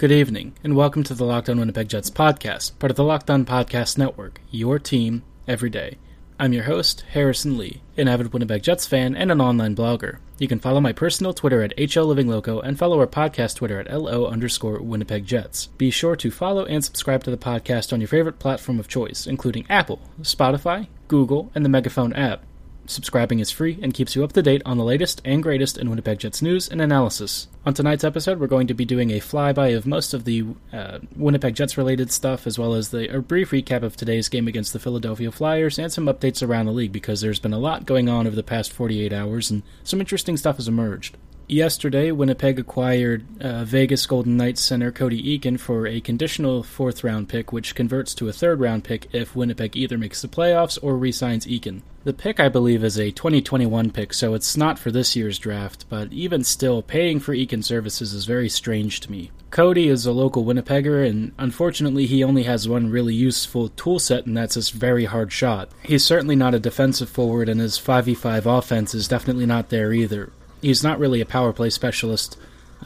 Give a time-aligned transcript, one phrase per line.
[0.00, 3.28] Good evening, and welcome to the Locked On Winnipeg Jets podcast, part of the Locked
[3.28, 5.98] On Podcast Network, your team every day.
[6.38, 10.20] I'm your host, Harrison Lee, an avid Winnipeg Jets fan and an online blogger.
[10.38, 14.24] You can follow my personal Twitter at HLLivingLoco and follow our podcast Twitter at LO
[14.24, 15.66] underscore Winnipeg Jets.
[15.66, 19.26] Be sure to follow and subscribe to the podcast on your favorite platform of choice,
[19.26, 22.46] including Apple, Spotify, Google, and the Megaphone app.
[22.86, 25.88] Subscribing is free and keeps you up to date on the latest and greatest in
[25.88, 27.46] Winnipeg Jets news and analysis.
[27.64, 30.98] On tonight's episode, we're going to be doing a flyby of most of the uh,
[31.14, 34.72] Winnipeg Jets related stuff, as well as the, a brief recap of today's game against
[34.72, 38.08] the Philadelphia Flyers and some updates around the league because there's been a lot going
[38.08, 41.16] on over the past 48 hours and some interesting stuff has emerged.
[41.50, 47.28] Yesterday, Winnipeg acquired uh, Vegas Golden Knights center Cody Eakin for a conditional fourth round
[47.28, 50.96] pick, which converts to a third round pick if Winnipeg either makes the playoffs or
[50.96, 51.82] re signs Eakin.
[52.04, 55.86] The pick, I believe, is a 2021 pick, so it's not for this year's draft,
[55.88, 59.32] but even still, paying for Eakin services is very strange to me.
[59.50, 64.24] Cody is a local Winnipegger, and unfortunately, he only has one really useful tool set,
[64.24, 65.68] and that's his very hard shot.
[65.82, 70.30] He's certainly not a defensive forward, and his 5v5 offense is definitely not there either
[70.62, 72.36] he's not really a power play specialist,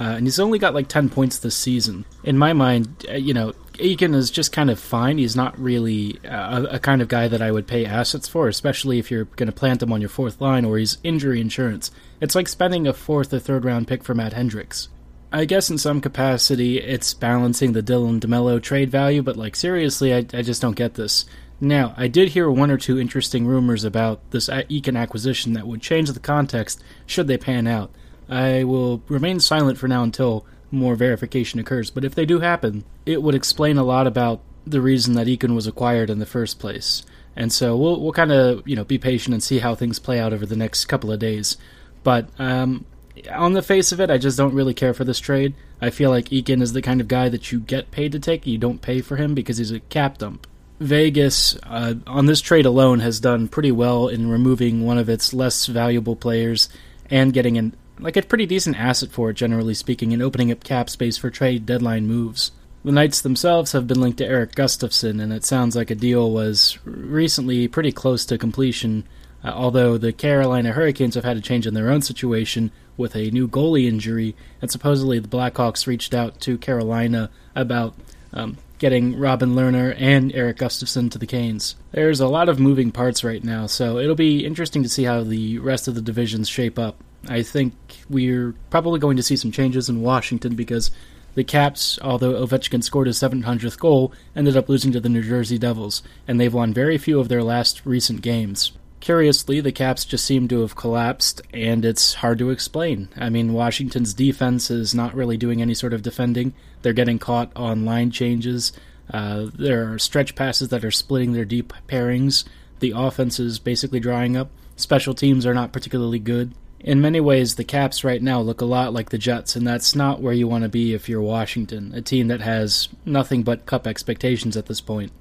[0.01, 2.05] uh, and he's only got like 10 points this season.
[2.23, 5.19] In my mind, uh, you know, Eakin is just kind of fine.
[5.19, 8.49] He's not really uh, a, a, kind of guy that I would pay assets for,
[8.49, 11.91] especially if you're going to plant him on your fourth line or he's injury insurance.
[12.21, 14.89] It's like spending a fourth or third round pick for Matt Hendricks.
[15.33, 20.15] I guess in some capacity it's balancing the Dylan DeMello trade value, but like seriously,
[20.15, 21.25] I, I just don't get this.
[21.61, 25.81] Now, I did hear one or two interesting rumors about this Eakin acquisition that would
[25.81, 27.91] change the context should they pan out.
[28.29, 32.85] I will remain silent for now until more verification occurs, but if they do happen,
[33.07, 36.59] it would explain a lot about the reason that Eakin was acquired in the first
[36.59, 37.03] place.
[37.37, 40.21] And so we'll we'll kind of you know be patient and see how things play
[40.21, 41.57] out over the next couple of days.
[42.03, 42.85] But um,
[43.31, 45.55] on the face of it, I just don't really care for this trade.
[45.81, 48.47] I feel like Eakin is the kind of guy that you get paid to take.
[48.47, 50.47] You don't pay for him because he's a cap dump.
[50.85, 55.33] Vegas, uh, on this trade alone, has done pretty well in removing one of its
[55.33, 56.69] less valuable players
[57.11, 60.65] and getting an like a pretty decent asset for it, generally speaking, and opening up
[60.65, 62.51] cap space for trade deadline moves.
[62.85, 66.31] The Knights themselves have been linked to Eric Gustafsson, and it sounds like a deal
[66.31, 69.05] was recently pretty close to completion.
[69.43, 73.31] Uh, although the Carolina Hurricanes have had a change in their own situation with a
[73.31, 77.95] new goalie injury, and supposedly the Blackhawks reached out to Carolina about
[78.33, 81.77] um, getting Robin Lehner and Eric Gustafsson to the Canes.
[81.93, 85.23] There's a lot of moving parts right now, so it'll be interesting to see how
[85.23, 87.03] the rest of the divisions shape up.
[87.29, 87.75] I think
[88.09, 90.91] we're probably going to see some changes in Washington because
[91.35, 95.59] the Caps, although Ovechkin scored his 700th goal, ended up losing to the New Jersey
[95.59, 98.73] Devils, and they've won very few of their last recent games.
[99.05, 103.11] Curiously, the Caps just seem to have collapsed, and it's hard to explain.
[103.19, 106.55] I mean, Washington's defense is not really doing any sort of defending.
[106.81, 108.73] They're getting caught on line changes.
[109.13, 112.45] Uh, there are stretch passes that are splitting their deep pairings.
[112.79, 114.49] The offense is basically drying up.
[114.77, 116.55] Special teams are not particularly good.
[116.81, 119.95] In many ways, the Caps right now look a lot like the Jets, and that's
[119.95, 123.67] not where you want to be if you're Washington, a team that has nothing but
[123.67, 125.13] cup expectations at this point.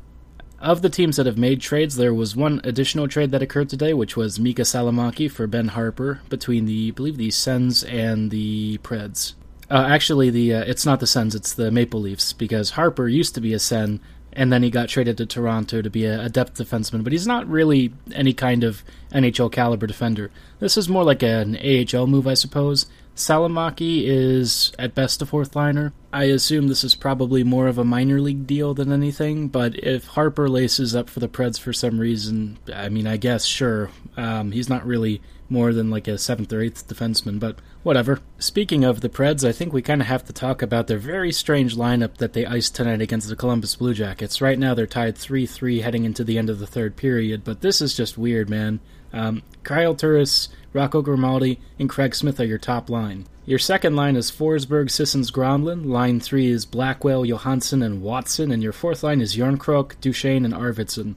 [0.64, 3.94] Of the teams that have made trades, there was one additional trade that occurred today,
[3.94, 8.78] which was Miikka Salomaki for Ben Harpur between the, I believe, the Sens and the
[8.78, 9.34] Preds.
[9.70, 13.36] Uh, actually, the uh, it's not the Sens, it's the Maple Leafs, because Harper used
[13.36, 14.00] to be a Sen,
[14.32, 17.28] and then he got traded to Toronto to be a, a depth defenseman, but he's
[17.28, 20.32] not really any kind of NHL caliber defender.
[20.60, 22.86] This is more like an AHL move, I suppose.
[23.18, 25.92] Salamaki is at best a fourth liner.
[26.14, 30.10] I assume this is probably more of a minor league deal than anything, but if
[30.10, 33.90] Harpur laces up for the Preds for some reason, I mean, I guess, sure.
[34.16, 38.20] Um, he's not really more than like a seventh or eighth defenseman, but whatever.
[38.38, 41.32] Speaking of the Preds, I think we kind of have to talk about their very
[41.32, 44.40] strange lineup that they iced tonight against the Columbus Blue Jackets.
[44.40, 47.62] Right now, they're tied 3 3 heading into the end of the third period, but
[47.62, 48.82] this is just weird, man.
[49.14, 53.28] Um, Kyle Turris, Rocco Grimaldi, and Craig Smith are your top line.
[53.46, 55.86] Your second line is Forsberg, Sissons, Granlund.
[55.86, 58.52] Line three is Blackwell, Johansen, and Watson.
[58.52, 61.16] And your fourth line is Jarnkrok, Duchene, and Arvidsson.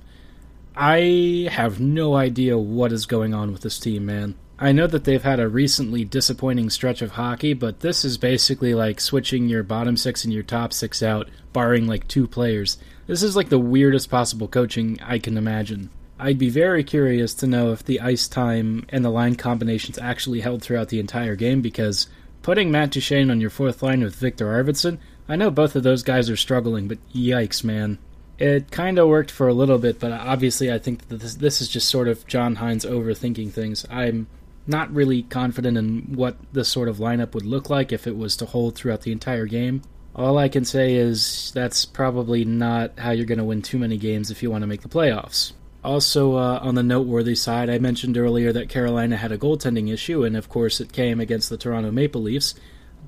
[0.77, 4.35] I have no idea what is going on with this team, man.
[4.59, 8.75] I know that they've had a recently disappointing stretch of hockey, but this is basically
[8.75, 12.79] like switching your bottom six and your top six out, barring like two players.
[13.07, 15.91] This is like the weirdest possible coaching I can imagine.
[16.19, 20.41] I'd be very curious to know if the ice time and the line combinations actually
[20.41, 22.09] held throughout the entire game because
[22.43, 24.99] putting Matt Duchene on your fourth line with Viktor Arvidsson,
[25.29, 27.99] I know both of those guys are struggling, but yikes, man.
[28.39, 31.61] It kind of worked for a little bit, but obviously I think that this, this
[31.61, 33.85] is just sort of John Hynes overthinking things.
[33.91, 34.27] I'm
[34.67, 38.37] not really confident in what this sort of lineup would look like if it was
[38.39, 39.83] to hold throughout the entire game.
[40.15, 43.99] All I can say is that's probably not how you're going to win too many
[43.99, 45.53] games if you want to make the playoffs.
[45.87, 50.25] Also, uh, on the noteworthy side, I mentioned earlier that Carolina had a goaltending issue,
[50.25, 52.57] and of course, it came against the Toronto Maple Leafs.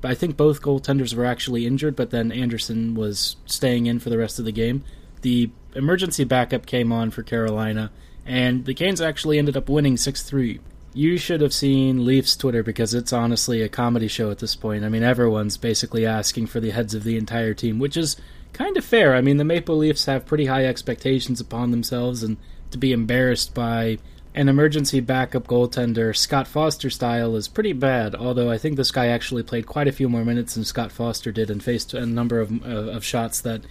[0.04, 4.16] I think both goaltenders were actually injured, but then Andersen was staying in for the
[4.16, 4.84] rest of the game.
[5.22, 7.90] The emergency backup came on for Carolina,
[8.24, 10.60] and the Canes actually ended up winning 6 3.
[10.94, 14.84] You should have seen Leafs Twitter because it's honestly a comedy show at this point.
[14.84, 18.16] I mean, everyone's basically asking for the heads of the entire team, which is
[18.52, 19.16] kind of fair.
[19.16, 22.36] I mean, the Maple Leafs have pretty high expectations upon themselves, and
[22.70, 23.98] to be embarrassed by
[24.34, 28.14] an emergency backup goaltender, Scott Foster style, is pretty bad.
[28.14, 31.32] Although I think this guy actually played quite a few more minutes than Scott Foster
[31.32, 33.62] did and faced a number of, uh, of shots that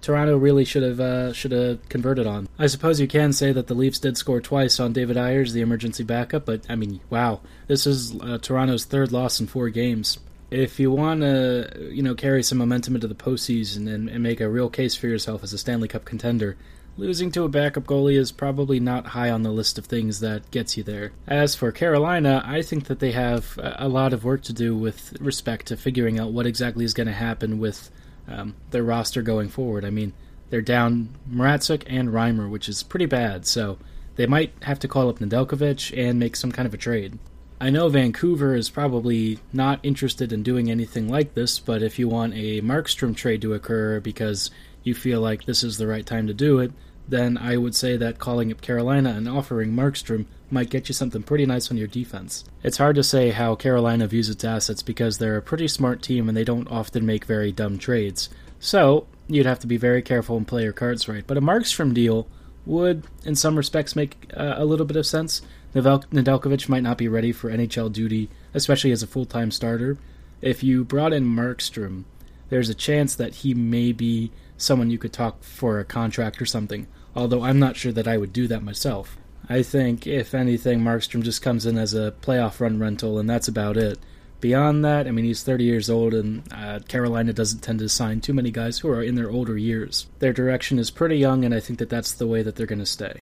[0.00, 2.48] Toronto really should have uh, should have converted on.
[2.58, 5.60] I suppose you can say that the Leafs did score twice on David Ayres, the
[5.60, 10.18] emergency backup, but I mean, wow, this is uh, Toronto's third loss in four games.
[10.50, 14.40] If you want to, you know, carry some momentum into the postseason and, and make
[14.40, 16.56] a real case for yourself as a Stanley Cup contender,
[16.96, 20.50] losing to a backup goalie is probably not high on the list of things that
[20.50, 21.12] gets you there.
[21.26, 25.16] As for Carolina, I think that they have a lot of work to do with
[25.20, 27.90] respect to figuring out what exactly is going to happen with
[28.28, 29.84] um, their roster going forward.
[29.84, 30.12] I mean,
[30.50, 33.78] they're down Mrazek and Reimer, which is pretty bad, so
[34.16, 37.18] they might have to call up Nedeljkovic and make some kind of a trade.
[37.62, 42.08] I know Vancouver is probably not interested in doing anything like this, but if you
[42.08, 44.50] want a Markstrom trade to occur because
[44.82, 46.72] you feel like this is the right time to do it,
[47.08, 51.22] then I would say that calling up Carolina and offering Markstrom might get you something
[51.22, 52.44] pretty nice on your defense.
[52.62, 56.28] It's hard to say how Carolina views its assets because they're a pretty smart team
[56.28, 58.28] and they don't often make very dumb trades.
[58.58, 61.26] So, you'd have to be very careful and play your cards right.
[61.26, 62.26] But a Markstrom deal
[62.66, 65.42] would, in some respects, make uh, a little bit of sense.
[65.74, 69.98] Nedeljkovic might not be ready for NHL duty, especially as a full time starter.
[70.42, 72.04] If you brought in Markstrom,
[72.48, 76.46] there's a chance that he may be someone you could talk for a contract or
[76.46, 79.16] something, although I'm not sure that I would do that myself.
[79.48, 83.48] I think, if anything, Markstrom just comes in as a playoff run rental, and that's
[83.48, 83.98] about it.
[84.40, 88.20] Beyond that, I mean, he's 30 years old, and uh, Carolina doesn't tend to sign
[88.20, 90.06] too many guys who are in their older years.
[90.18, 92.78] Their direction is pretty young, and I think that that's the way that they're going
[92.78, 93.18] to stay.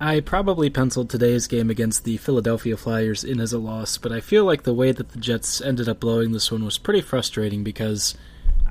[0.00, 4.20] I probably penciled today's game against the Philadelphia Flyers in as a loss, but I
[4.20, 7.64] feel like the way that the Jets ended up blowing this one was pretty frustrating
[7.64, 8.14] because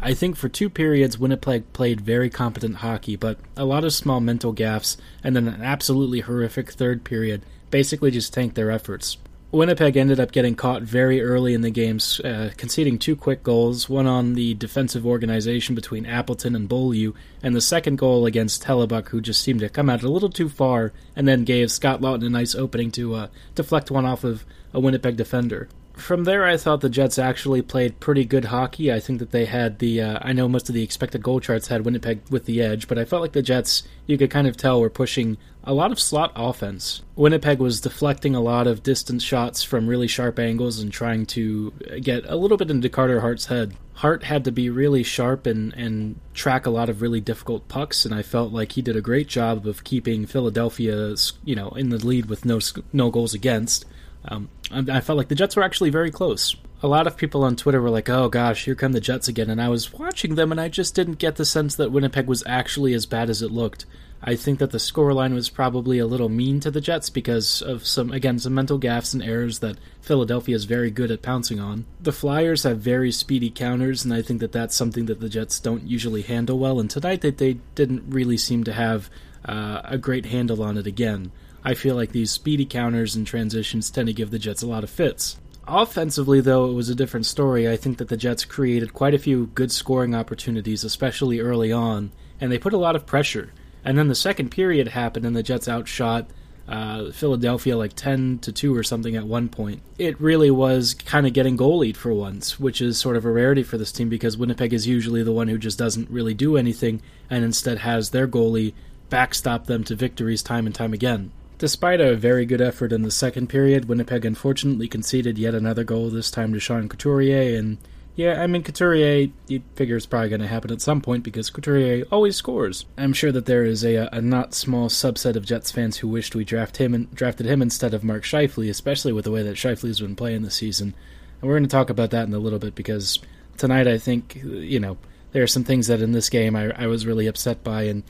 [0.01, 4.19] I think for two periods, Winnipeg played very competent hockey, but a lot of small
[4.19, 7.41] mental gaffes, and then an absolutely horrific third period
[7.71, 9.17] basically just tanked their efforts.
[9.49, 13.89] Winnipeg ended up getting caught very early in the games, uh, conceding two quick goals,
[13.89, 19.07] one on the defensive organization between Appleton and Beaulieu, and the second goal against Hellebuyck,
[19.07, 22.25] who just seemed to come out a little too far, and then gave Scott Laughton
[22.25, 26.57] a nice opening to uh, deflect one off of a Winnipeg defender from there, I
[26.57, 28.91] thought the Jets actually played pretty good hockey.
[28.91, 30.01] I think that they had the.
[30.01, 32.97] Uh, I know most of the expected goal charts had Winnipeg with the edge, but
[32.97, 35.99] I felt like the Jets, you could kind of tell, were pushing a lot of
[35.99, 37.01] slot offense.
[37.15, 41.71] Winnipeg was deflecting a lot of distance shots from really sharp angles and trying to
[42.01, 43.75] get a little bit into Carter Hart's head.
[43.95, 48.05] Hart had to be really sharp and, and track a lot of really difficult pucks,
[48.05, 51.89] and I felt like he did a great job of keeping Philadelphia, you know, in
[51.89, 52.59] the lead with no
[52.93, 53.85] no goals against.
[54.27, 56.55] Um, I felt like the Jets were actually very close.
[56.83, 59.49] A lot of people on Twitter were like, "Oh gosh, here come the Jets again,"
[59.49, 62.43] and I was watching them, and I just didn't get the sense that Winnipeg was
[62.45, 63.85] actually as bad as it looked.
[64.21, 67.85] I think that the scoreline was probably a little mean to the Jets because of
[67.85, 71.85] some, again, some mental gaffes and errors that Philadelphia is very good at pouncing on.
[72.01, 75.59] The Flyers have very speedy counters, and I think that that's something that the Jets
[75.59, 76.79] don't usually handle well.
[76.79, 79.09] And tonight, they, they didn't really seem to have
[79.45, 81.31] uh, a great handle on it again.
[81.67, 84.85] I feel like these speedy counters and transitions tend to give the Jets a lot
[84.85, 85.37] of fits.
[85.67, 87.67] Offensively, though, it was a different story.
[87.67, 92.13] I think that the Jets created quite a few good scoring opportunities, especially early on,
[92.39, 93.51] and they put a lot of pressure.
[93.83, 96.29] And then the second period happened, and the Jets outshot
[96.69, 99.81] uh, Philadelphia like 10 to 2 or something at one point.
[99.97, 103.63] It really was kind of getting goalied for once, which is sort of a rarity
[103.63, 107.01] for this team because Winnipeg is usually the one who just doesn't really do anything
[107.29, 108.73] and instead has their goalie
[109.09, 111.33] backstop them to victories time and time again.
[111.57, 116.09] Despite a very good effort in the second period, Winnipeg unfortunately conceded yet another goal,
[116.09, 117.79] this time to Sean Couturier, and
[118.17, 121.51] yeah, I mean, Couturier, you figure it's probably going to happen at some point because
[121.51, 122.85] Couturier always scores.
[122.97, 126.33] I'm sure that there is a, a not small subset of Jets fans who wished
[126.33, 129.55] we draft him and drafted him instead of Mark Scheifele, especially with the way that
[129.55, 130.95] Scheifele's been playing this season.
[131.39, 133.19] And we're going to talk about that in a little bit because
[133.57, 134.97] tonight I think, you know,
[135.31, 138.01] there are some things that in this game I, I was really upset by, and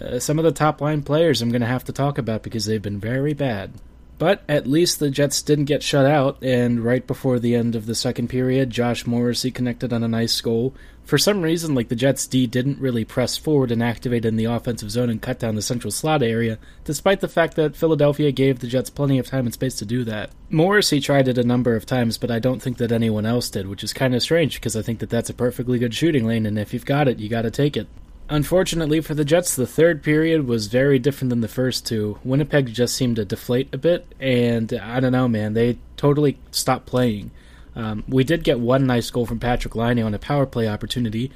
[0.00, 2.66] uh, some of the top line players I'm going to have to talk about because
[2.66, 3.72] they've been very bad.
[4.18, 7.86] But at least the Jets didn't get shut out, and right before the end of
[7.86, 10.74] the second period, Josh Morrissey connected on a nice goal.
[11.04, 14.44] For some reason, like the Jets D didn't really press forward and activate in the
[14.44, 18.60] offensive zone and cut down the central slot area, despite the fact that Philadelphia gave
[18.60, 20.30] the Jets plenty of time and space to do that.
[20.50, 23.66] Morrissey tried it a number of times, but I don't think that anyone else did,
[23.66, 26.46] which is kind of strange because I think that that's a perfectly good shooting lane,
[26.46, 27.88] and if you've got it, you got to take it.
[28.32, 32.18] Unfortunately for the Jets, the third period was very different than the first two.
[32.24, 36.86] Winnipeg just seemed to deflate a bit, and I don't know, man, they totally stopped
[36.86, 37.30] playing.
[37.76, 41.30] Um, we did get one nice goal from Patrick Laine on a power play opportunity,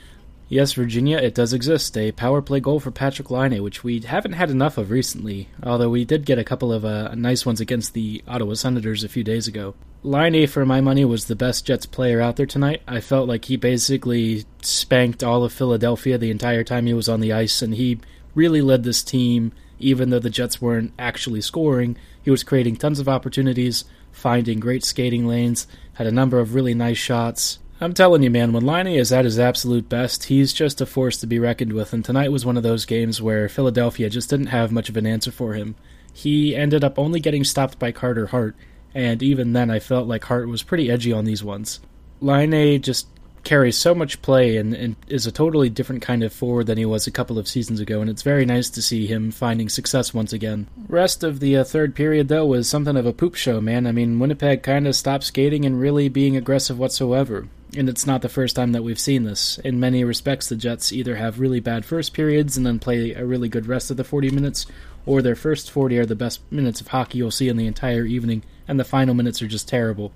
[0.49, 1.99] Yes, Virginia, it does exist.
[1.99, 5.91] A power play goal for Patrick Laine, which we haven't had enough of recently, although
[5.91, 9.25] we did get a couple of uh, nice ones against the Ottawa Senators a few
[9.25, 9.75] days ago.
[10.05, 12.81] Laine, for my money, was the best Jets player out there tonight.
[12.87, 17.19] I felt like he basically spanked all of Philadelphia the entire time he was on
[17.19, 17.99] the ice, and he
[18.37, 21.97] really led this team, even though the Jets weren't actually scoring.
[22.23, 26.75] He was creating tons of opportunities, finding great skating lanes, had a number of really
[26.75, 27.59] nice shots.
[27.79, 31.19] I'm telling you, man, when Laine is at his absolute best, he's just a force
[31.19, 34.47] to be reckoned with, and tonight was one of those games where Philadelphia just didn't
[34.47, 35.77] have much of an answer for him.
[36.11, 38.57] He ended up only getting stopped by Carter Hart,
[38.95, 41.81] and even then I felt like Hart was pretty edgy on these ones.
[42.23, 43.09] Laine just
[43.45, 46.85] carries so much play and, and, is a totally different kind of forward than he
[46.85, 50.15] was a couple of seasons ago, and it's very nice to see him finding success
[50.15, 50.67] once again.
[50.89, 53.87] Rest of the uh, third period, though, was something of a poop show, man.
[53.87, 57.49] I mean, Winnipeg kind of stopped skating and really being aggressive whatsoever.
[57.75, 59.59] And it's not the first time that we've seen this.
[59.59, 63.25] In many respects, the Jets either have really bad first periods and then play a
[63.25, 64.67] really good rest of the 40 minutes,
[65.05, 68.05] or their first 40 are the best minutes of hockey you'll see in the entire
[68.05, 70.13] evening, and the final minutes are just terrible.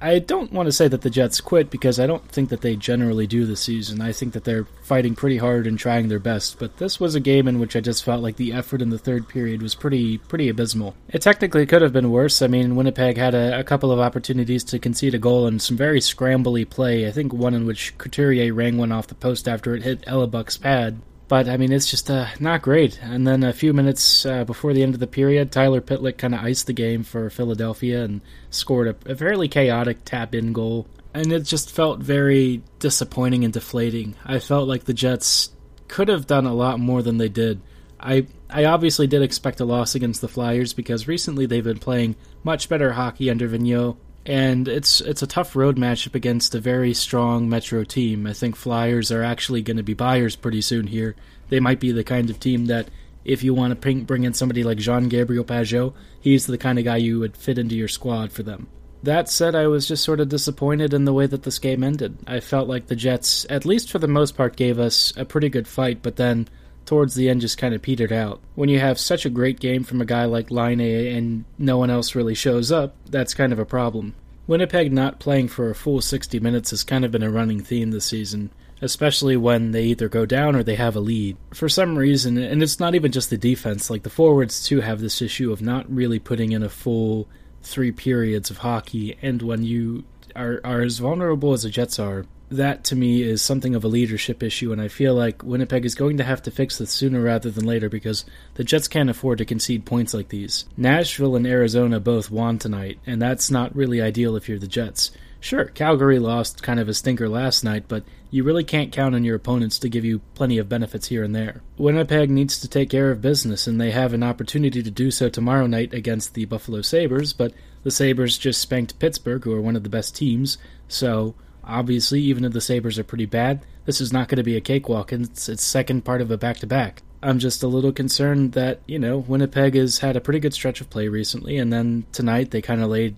[0.00, 2.74] I don't want to say that the Jets quit because I don't think that they
[2.74, 4.00] generally do this season.
[4.00, 7.20] I think that they're fighting pretty hard and trying their best, but this was a
[7.20, 10.18] game in which I just felt like the effort in the third period was pretty
[10.18, 10.94] pretty abysmal.
[11.08, 12.40] It technically could have been worse.
[12.40, 15.76] I mean, Winnipeg had a, a couple of opportunities to concede a goal and some
[15.76, 17.06] very scrambly play.
[17.06, 20.56] I think one in which Couturier rang one off the post after it hit Hellebuyck's
[20.56, 21.00] pad.
[21.30, 23.00] But I mean, it's just uh, not great.
[23.00, 26.34] And then a few minutes uh, before the end of the period, Tyler Pitlick kind
[26.34, 28.20] of iced the game for Philadelphia and
[28.50, 30.88] scored a, a fairly chaotic tap-in goal.
[31.14, 34.16] And it just felt very disappointing and deflating.
[34.24, 35.50] I felt like the Jets
[35.86, 37.60] could have done a lot more than they did.
[38.00, 42.16] I I obviously did expect a loss against the Flyers because recently they've been playing
[42.42, 46.94] much better hockey under Vigneault and it's it's a tough road matchup against a very
[46.94, 48.26] strong Metro team.
[48.26, 51.16] I think Flyers are actually going to be buyers pretty soon here.
[51.48, 52.88] They might be the kind of team that,
[53.24, 56.84] if you want to bring in somebody like Jean Gabriel Pageau, he's the kind of
[56.84, 58.68] guy you would fit into your squad for them.
[59.02, 62.18] That said, I was just sort of disappointed in the way that this game ended.
[62.26, 65.48] I felt like the Jets, at least for the most part, gave us a pretty
[65.48, 66.48] good fight, but then
[66.90, 68.40] towards the end just kind of petered out.
[68.56, 71.88] When you have such a great game from a guy like Laine and no one
[71.88, 74.16] else really shows up, that's kind of a problem.
[74.48, 77.92] Winnipeg not playing for a full 60 minutes has kind of been a running theme
[77.92, 78.50] this season,
[78.82, 81.36] especially when they either go down or they have a lead.
[81.54, 85.00] For some reason, and it's not even just the defense, like the forwards too have
[85.00, 87.28] this issue of not really putting in a full
[87.62, 90.02] three periods of hockey, and when you
[90.34, 93.88] are, are as vulnerable as the Jets are, that to me is something of a
[93.88, 97.22] leadership issue, and I feel like Winnipeg is going to have to fix this sooner
[97.22, 100.66] rather than later because the Jets can't afford to concede points like these.
[100.76, 105.12] Nashville and Arizona both won tonight, and that's not really ideal if you're the Jets.
[105.38, 109.24] Sure, Calgary lost kind of a stinker last night, but you really can't count on
[109.24, 111.62] your opponents to give you plenty of benefits here and there.
[111.78, 115.28] Winnipeg needs to take care of business, and they have an opportunity to do so
[115.28, 117.54] tomorrow night against the Buffalo Sabres, but
[117.84, 122.44] the Sabres just spanked Pittsburgh, who are one of the best teams, so Obviously, even
[122.44, 125.24] if the Sabres are pretty bad, this is not going to be a cakewalk, and
[125.26, 127.02] it's its second part of a back to back.
[127.22, 130.80] I'm just a little concerned that, you know, Winnipeg has had a pretty good stretch
[130.80, 133.16] of play recently, and then tonight they kind of laid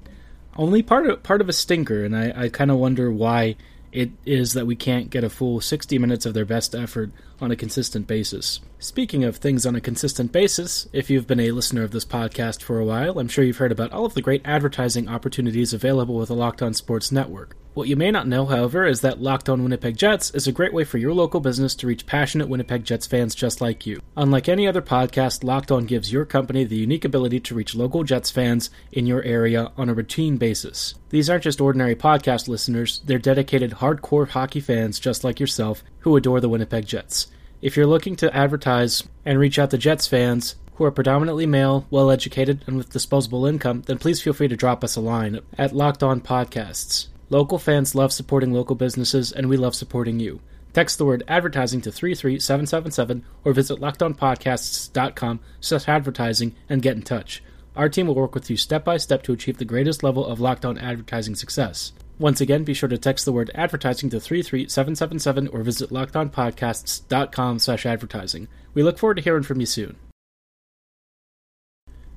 [0.56, 3.56] only part of, part of a stinker, and I, I kind of wonder why
[3.92, 7.50] it is that we can't get a full 60 minutes of their best effort on
[7.50, 8.60] a consistent basis.
[8.78, 12.62] Speaking of things on a consistent basis, if you've been a listener of this podcast
[12.62, 16.16] for a while, I'm sure you've heard about all of the great advertising opportunities available
[16.16, 17.54] with the Locked On Sports Network.
[17.74, 20.74] What you may not know, however, is that Locked On Winnipeg Jets is a great
[20.74, 24.02] way for your local business to reach passionate Winnipeg Jets fans just like you.
[24.14, 28.04] Unlike any other podcast, Locked On gives your company the unique ability to reach local
[28.04, 30.96] Jets fans in your area on a routine basis.
[31.08, 36.14] These aren't just ordinary podcast listeners, they're dedicated hardcore hockey fans just like yourself who
[36.14, 37.28] adore the Winnipeg Jets.
[37.62, 41.86] If you're looking to advertise and reach out to Jets fans, who are predominantly male,
[41.90, 45.40] well educated, and with disposable income, then please feel free to drop us a line
[45.56, 47.08] at Locked On Podcasts.
[47.32, 50.40] Local fans love supporting local businesses, and we love supporting you.
[50.74, 57.42] Text the word advertising to 33777 or visit lockedonpodcasts.com slash advertising and get in touch.
[57.74, 60.40] Our team will work with you step by step to achieve the greatest level of
[60.40, 61.94] Locked On advertising success.
[62.18, 67.86] Once again, be sure to text the word advertising to 33777 or visit lockedonpodcasts.com slash
[67.86, 68.46] advertising.
[68.74, 69.96] We look forward to hearing from you soon.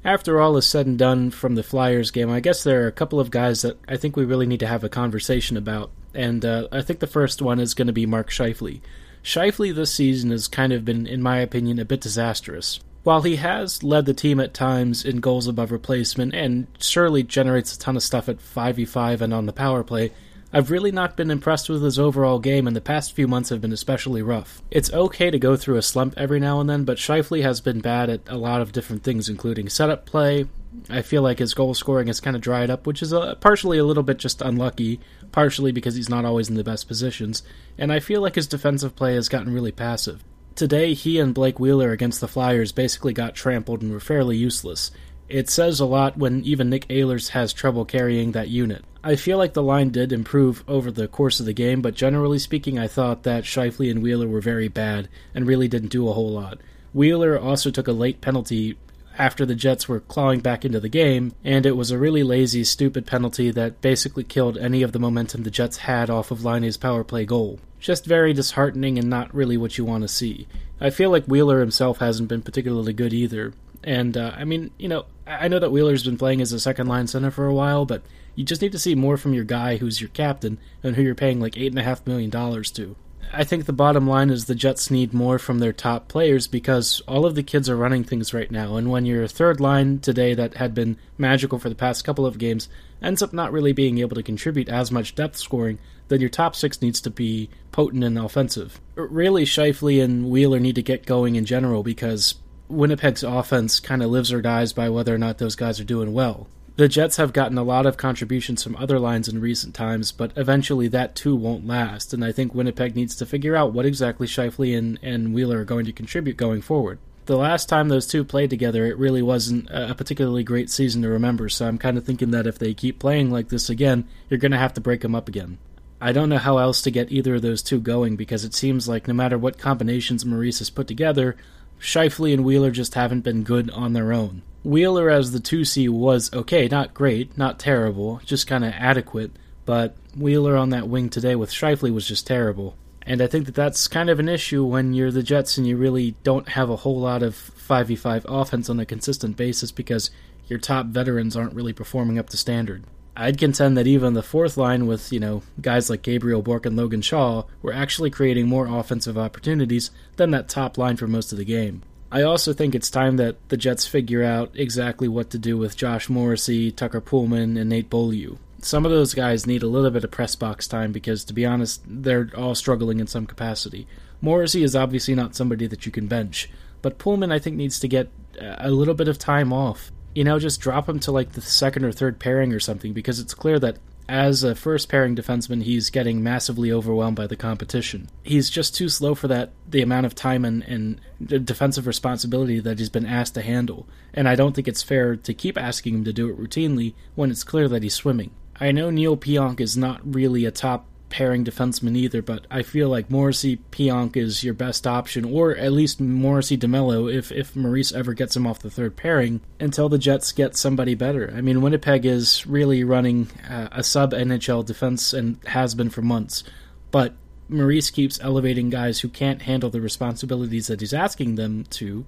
[0.06, 2.92] After all is said and done from the Flyers game, I guess there are a
[2.92, 5.90] couple of guys that I think we really need to have a conversation about.
[6.14, 8.82] And uh, I think the first one is going to be Mark Scheifele.
[9.24, 12.80] Scheifele this season has kind of been, in my opinion, a bit disastrous.
[13.02, 17.76] While he has led the team at times in goals above replacement and surely generates
[17.76, 20.12] a ton of stuff at 5v5 and on the power play,
[20.56, 23.60] I've really not been impressed with his overall game, and the past few months have
[23.60, 24.62] been especially rough.
[24.72, 27.82] It's okay to go through a slump every now and then, but Scheifele has been
[27.82, 30.46] bad at a lot of different things, including setup play.
[30.90, 33.78] I feel like his goal scoring has kind of dried up, which is a, partially
[33.78, 35.02] a little bit just unlucky,
[35.34, 37.44] partially because he's not always in the best positions,
[37.78, 40.24] and I feel like his defensive play has gotten really passive.
[40.56, 44.90] Today, he and Blake Wheeler against the Flyers basically got trampled and were fairly useless.
[45.28, 48.84] It says a lot when even Nick Ehlers has trouble carrying that unit.
[49.04, 52.40] I feel like the line did improve over the course of the game, but generally
[52.40, 56.14] speaking, I thought that Scheifele and Wheeler were very bad and really didn't do a
[56.14, 56.60] whole lot.
[56.94, 58.78] Wheeler also took a late penalty
[59.18, 62.64] after the Jets were clawing back into the game, and it was a really lazy,
[62.64, 66.78] stupid penalty that basically killed any of the momentum the Jets had off of Laine's
[66.78, 67.60] power play goal.
[67.80, 70.48] Just very disheartening and not really what you want to see.
[70.82, 73.54] I feel like Wheeler himself hasn't been particularly good either.
[73.84, 76.88] And uh, I mean, you know, I know that Wheeler's been playing as a second
[76.88, 78.04] line center for a while, but
[78.36, 81.16] you just need to see more from your guy who's your captain and who you're
[81.16, 82.96] paying like eight and a half million dollars to.
[83.34, 87.02] I think the bottom line is the Jets need more from their top players because
[87.08, 88.78] all of the kids are running things right now.
[88.78, 92.38] And when your third line today, that had been magical for the past couple of
[92.38, 92.70] games,
[93.02, 96.56] ends up not really being able to contribute as much depth scoring, then your top
[96.56, 98.80] six needs to be potent and offensive.
[98.96, 102.36] Really, Scheifele and Wheeler need to get going in general because
[102.68, 106.14] Winnipeg's offense kind of lives or dies by whether or not those guys are doing
[106.14, 106.48] well.
[106.78, 110.34] The Jets have gotten a lot of contributions from other lines in recent times, but
[110.36, 114.28] eventually that too won't last, and I think Winnipeg needs to figure out what exactly
[114.28, 117.00] Scheifele and, and Wheeler are going to contribute going forward.
[117.28, 121.08] The last time those two played together, it really wasn't a particularly great season to
[121.08, 124.38] remember, so I'm kind of thinking that if they keep playing like this again, you're
[124.38, 125.58] going to have to break them up again.
[126.02, 128.88] I don't know how else to get either of those two going because it seems
[128.88, 131.38] like no matter what combinations Maurice has put together,
[131.80, 134.42] Scheifele and Wheeler just haven't been good on their own.
[134.64, 139.32] Wheeler as the 2C was okay, not great, not terrible, just kind of adequate,
[139.66, 142.76] but Wheeler on that wing today with Scheifele was just terrible.
[143.04, 145.78] And I think that that's kind of an issue when you're the Jets and you
[145.78, 150.10] really don't have a whole lot of 5v5 offense on a consistent basis because
[150.48, 152.84] your top veterans aren't really performing up to standard.
[153.18, 156.76] I'd contend that even the fourth line with, you know, guys like Gabriel Bourque and
[156.76, 161.38] Logan Shaw were actually creating more offensive opportunities than that top line for most of
[161.38, 161.82] the game.
[162.12, 165.78] I also think it's time that the Jets figure out exactly what to do with
[165.78, 168.38] Josh Morrissey, Tucker Poolman, and Nate Beaulieu.
[168.62, 171.46] Some of those guys need a little bit of press box time because, to be
[171.46, 173.88] honest, they're all struggling in some capacity.
[174.22, 176.50] Morrissey is obviously not somebody that you can bench,
[176.82, 180.40] but Pullman, I think, needs to get a little bit of time off you know,
[180.40, 183.60] just drop him to like the second or third pairing or something because it's clear
[183.60, 188.08] that as a first pairing defenseman, he's getting massively overwhelmed by the competition.
[188.24, 192.80] He's just too slow for that, the amount of time and, and defensive responsibility that
[192.80, 193.88] he's been asked to handle.
[194.14, 197.32] And I don't think it's fair to keep asking him to do it routinely when
[197.32, 198.32] it's clear that he's swimming.
[198.60, 202.90] I know Neil Pionk is not really a top pairing defenseman either, but I feel
[202.90, 207.94] like Morrissey Pionk is your best option, or at least Morrissey DeMello if if Maurice
[207.94, 211.34] ever gets him off the third pairing until the Jets get somebody better.
[211.36, 216.02] I mean, Winnipeg is really running uh, a sub NHL defense and has been for
[216.02, 216.44] months,
[216.92, 217.14] but
[217.48, 222.06] Maurice keeps elevating guys who can't handle the responsibilities that he's asking them to,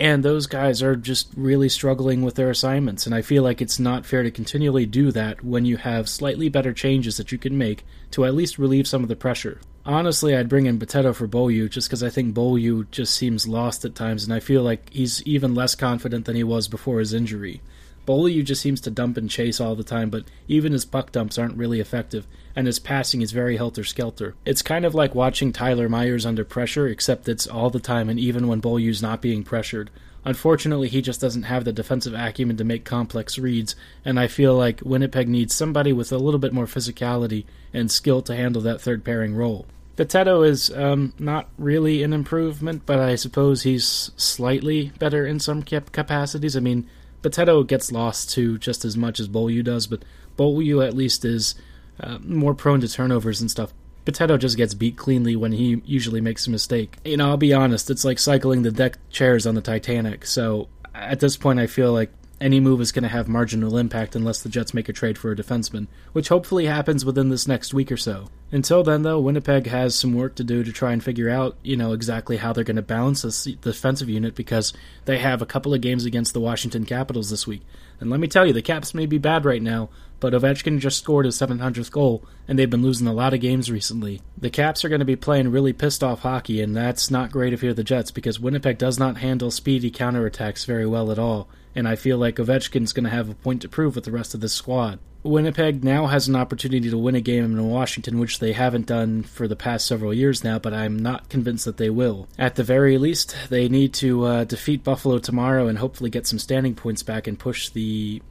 [0.00, 3.04] and those guys are just really struggling with their assignments.
[3.04, 6.48] And I feel like it's not fair to continually do that when you have slightly
[6.48, 9.60] better changes that you can make to at least relieve some of the pressure.
[9.84, 13.84] Honestly, I'd bring in Bitetto for Beaulieu just because I think Beaulieu just seems lost
[13.84, 17.14] at times, and I feel like he's even less confident than he was before his
[17.14, 17.62] injury.
[18.08, 21.36] Beaulieu just seems to dump and chase all the time, but even his puck dumps
[21.36, 24.34] aren't really effective, and his passing is very helter skelter.
[24.46, 28.18] It's kind of like watching Tyler Myers under pressure, except it's all the time and
[28.18, 29.90] even when Beaulieu's not being pressured.
[30.24, 34.54] Unfortunately, he just doesn't have the defensive acumen to make complex reads, and I feel
[34.54, 37.44] like Winnipeg needs somebody with a little bit more physicality
[37.74, 39.66] and skill to handle that third pairing role.
[39.98, 45.62] Bitetto is um, not really an improvement, but I suppose he's slightly better in some
[45.62, 46.56] capacities.
[46.56, 46.88] I mean,
[47.22, 50.04] Bitetto gets lost too just as much as Beaulieu does, but
[50.36, 51.54] Beaulieu at least is
[52.00, 53.72] uh, more prone to turnovers and stuff.
[54.04, 56.96] Potato just gets beat cleanly when he usually makes a mistake.
[57.04, 60.24] You know, I'll be honest, it's like cycling the deck chairs on the Titanic.
[60.24, 64.14] So at this point, I feel like any move is going to have marginal impact
[64.14, 67.74] unless the Jets make a trade for a defenseman, which hopefully happens within this next
[67.74, 68.28] week or so.
[68.52, 71.76] Until then, though, Winnipeg has some work to do to try and figure out, you
[71.76, 74.72] know, exactly how they're going to balance this defensive unit because
[75.04, 77.62] they have a couple of games against the Washington Capitals this week.
[78.00, 80.98] And let me tell you, the Caps may be bad right now, but Ovechkin just
[80.98, 84.20] scored his 700th goal, and they've been losing a lot of games recently.
[84.36, 87.52] The Caps are going to be playing really pissed off hockey, and that's not great
[87.52, 91.48] if you're the Jets because Winnipeg does not handle speedy counterattacks very well at all,
[91.78, 94.34] and I feel like Ovechkin's going to have a point to prove with the rest
[94.34, 94.98] of this squad.
[95.22, 99.22] Winnipeg now has an opportunity to win a game in Washington, which they haven't done
[99.22, 102.28] for the past several years now, but I'm not convinced that they will.
[102.38, 106.38] At the very least, they need to uh, defeat Buffalo tomorrow and hopefully get some
[106.38, 108.22] standing points back and push the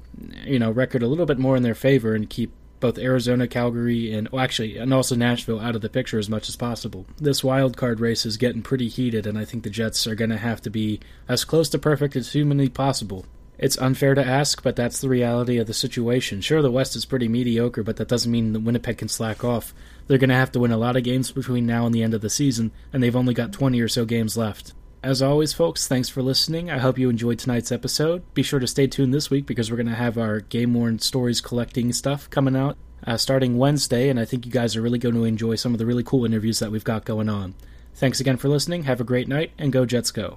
[0.45, 4.13] you know record a little bit more in their favor and keep both Arizona, Calgary,
[4.13, 7.05] and well, actually, and also Nashville out of the picture as much as possible.
[7.17, 10.29] This wild card race is getting pretty heated, and I think the Jets are going
[10.29, 13.25] to have to be as close to perfect as humanly possible.
[13.57, 16.41] It's unfair to ask, but that's the reality of the situation.
[16.41, 19.73] Sure, the West is pretty mediocre, but that doesn't mean that Winnipeg can slack off.
[20.07, 22.13] They're going to have to win a lot of games between now and the end
[22.13, 24.73] of the season, and they've only got 20 or so games left.
[25.03, 26.69] As always, folks, thanks for listening.
[26.69, 28.23] I hope you enjoyed tonight's episode.
[28.33, 30.99] Be sure to stay tuned this week because we're going to have our Game Worn
[30.99, 34.99] Stories collecting stuff coming out uh, starting Wednesday, and I think you guys are really
[34.99, 37.55] going to enjoy some of the really cool interviews that we've got going on.
[37.95, 38.83] Thanks again for listening.
[38.83, 40.25] Have a great night, and go Jets go.